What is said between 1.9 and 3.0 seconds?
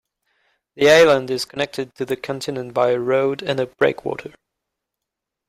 to the continent by a